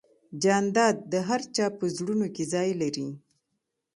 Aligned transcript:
جانداد 0.43 0.95
د 1.11 1.13
هر 1.27 1.41
چا 1.55 1.65
په 1.77 1.85
زړونو 1.97 2.27
کې 2.35 2.43
ځای 2.53 2.69
لري. 2.81 3.07